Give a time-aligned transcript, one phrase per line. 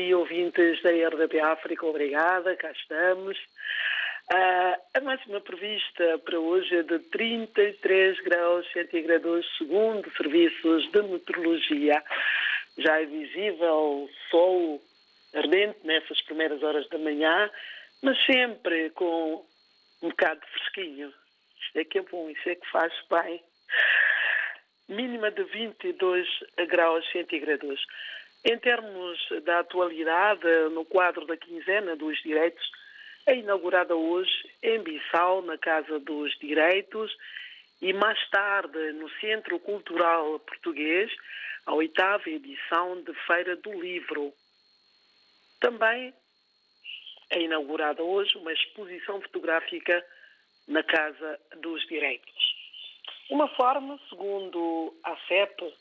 [0.00, 1.86] dia, ouvintes da RDP África.
[1.86, 3.36] Obrigada, cá estamos.
[4.32, 12.02] Uh, a máxima prevista para hoje é de 33 graus centígrados, segundo serviços de meteorologia.
[12.78, 14.80] Já é visível sol
[15.34, 17.50] ardente nessas primeiras horas da manhã,
[18.02, 19.44] mas sempre com
[20.02, 21.12] um bocado de fresquinho.
[21.74, 23.42] É que é bom, isso é que faz bem.
[24.88, 26.26] Mínima de 22
[26.68, 27.84] graus centígrados.
[28.44, 32.70] Em termos da atualidade, no quadro da quinzena dos direitos,
[33.26, 34.32] é inaugurada hoje
[34.62, 37.14] em Bissau, na Casa dos Direitos,
[37.82, 41.10] e mais tarde no Centro Cultural Português,
[41.66, 44.32] a oitava edição de Feira do Livro.
[45.60, 46.14] Também
[47.30, 50.04] é inaugurada hoje uma exposição fotográfica
[50.66, 52.56] na Casa dos Direitos.
[53.30, 55.72] Uma forma, segundo a CEP,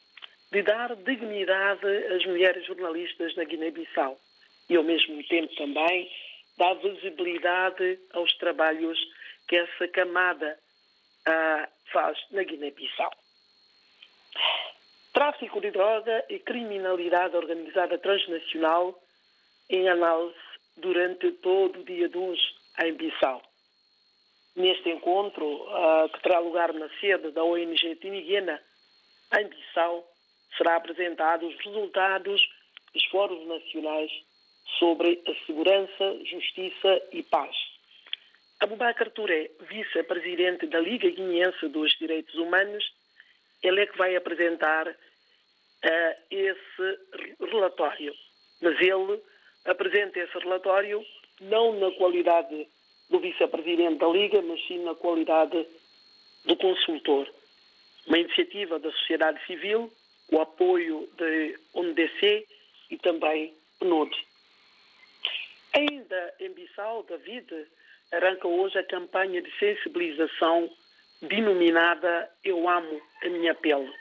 [0.52, 4.20] de dar dignidade às mulheres jornalistas na Guiné-Bissau
[4.70, 6.10] e, ao mesmo tempo, também
[6.58, 9.00] dar visibilidade aos trabalhos
[9.48, 10.60] que essa camada
[11.28, 13.12] uh, faz na Guiné-Bissau.
[15.14, 19.00] Tráfico de droga e criminalidade organizada transnacional
[19.70, 20.38] em análise
[20.78, 22.42] durante todo o dia de hoje
[22.84, 23.42] em Bissau.
[24.56, 28.62] Neste encontro, uh, que terá lugar na sede da ONG Tiniguena,
[29.38, 30.08] em Bissau,
[30.58, 32.42] será apresentado os resultados
[32.94, 34.12] dos fóruns nacionais
[34.78, 37.56] sobre a segurança, justiça e paz.
[38.60, 42.84] Abubakar Touré, vice-presidente da Liga Guineense dos Direitos Humanos,
[43.64, 44.96] ele é que vai apresentar uh,
[46.30, 47.00] esse
[47.40, 48.14] relatório.
[48.62, 49.22] Mas ele
[49.66, 51.06] apresenta esse relatório
[51.40, 52.68] não na qualidade
[53.10, 55.66] do vice-presidente da Liga, mas sim na qualidade
[56.46, 57.28] do consultor.
[58.08, 59.92] Uma iniciativa da sociedade civil
[60.32, 62.46] o apoio de UNDC
[62.92, 64.16] e também PNUD.
[65.74, 67.68] Ainda em Bissau, David,
[68.12, 70.70] arranca hoje a campanha de sensibilização
[71.22, 73.92] denominada Eu Amo a Minha Pele.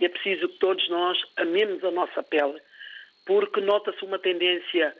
[0.00, 2.60] E é preciso que todos nós amemos a nossa pele,
[3.24, 4.94] porque nota-se uma tendência,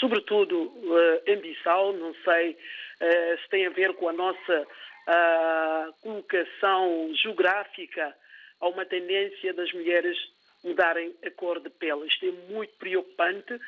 [0.00, 5.92] sobretudo uh, em Bissau, não sei uh, se tem a ver com a nossa uh,
[6.02, 8.14] colocação geográfica
[8.60, 10.16] há uma tendência das mulheres
[10.62, 12.06] mudarem a cor de pele.
[12.06, 13.58] Isto é muito preocupante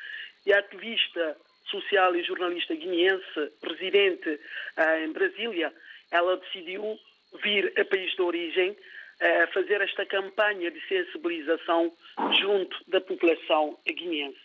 [0.45, 1.37] e a ativista
[1.69, 5.73] social e jornalista guineense, residente uh, em Brasília,
[6.11, 6.99] ela decidiu
[7.41, 11.91] vir a país de origem uh, fazer esta campanha de sensibilização
[12.39, 14.39] junto da população guineense.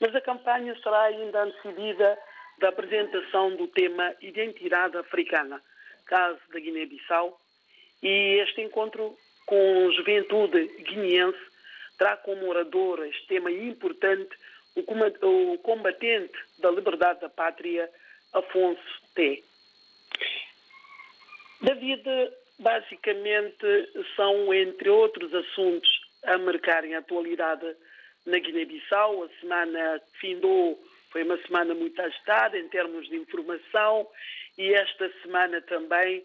[0.00, 2.18] Mas a campanha será ainda antecedida
[2.58, 5.62] da apresentação do tema Identidade Africana,
[6.06, 7.40] caso da Guiné-Bissau,
[8.02, 11.38] e este encontro com juventude guineense,
[11.98, 14.36] terá como orador este tema importante
[14.76, 17.88] o combatente da liberdade da pátria,
[18.34, 18.82] Afonso
[19.14, 19.42] T.
[21.62, 22.04] David,
[22.58, 23.66] basicamente,
[24.14, 25.88] são, entre outros assuntos,
[26.24, 27.74] a marcarem a atualidade
[28.26, 29.24] na Guiné-Bissau.
[29.24, 30.78] A semana findou
[31.10, 34.06] foi uma semana muito agitada em termos de informação
[34.58, 36.22] e esta semana também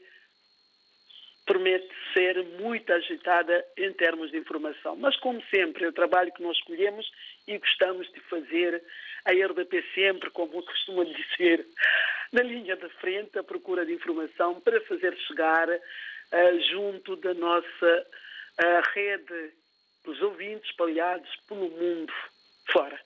[1.45, 4.95] promete ser muito agitada em termos de informação.
[4.95, 7.09] Mas, como sempre, é o trabalho que nós escolhemos
[7.47, 8.83] e gostamos de fazer,
[9.25, 11.65] a RDP sempre, como costuma dizer,
[12.31, 18.07] na linha da frente, a procura de informação para fazer chegar uh, junto da nossa
[18.59, 19.51] uh, rede
[20.05, 22.13] dos ouvintes espalhados pelo mundo
[22.71, 22.99] fora.